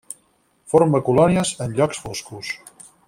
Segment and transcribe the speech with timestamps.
[0.73, 2.51] Forma colònies en llocs foscos.